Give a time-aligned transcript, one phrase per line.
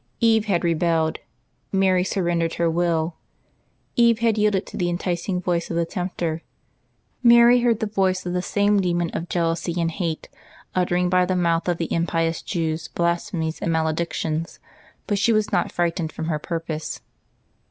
[0.19, 1.19] Eve had rebelled;
[1.71, 3.17] Mary surren dered her will.
[3.95, 6.41] Eve had yielded to the enticing voice of the tempter;
[7.21, 10.27] Mary heard the voice of the same demon of jealousy and hate,
[10.73, 14.57] uttering by the mouth of the impious Jews blasphemies and maledictions,
[15.05, 17.01] but she was not fright ened from her purpose.